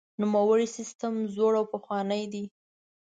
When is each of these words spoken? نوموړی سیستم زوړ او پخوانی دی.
نوموړی 0.21 0.67
سیستم 0.77 1.13
زوړ 1.35 1.53
او 1.59 1.65
پخوانی 1.73 2.23
دی. 2.33 2.43